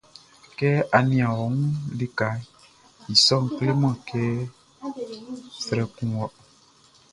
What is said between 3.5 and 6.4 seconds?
kleman kɛ srɛ kun wɔ.